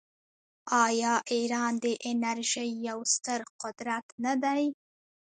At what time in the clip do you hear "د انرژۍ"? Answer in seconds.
1.83-2.69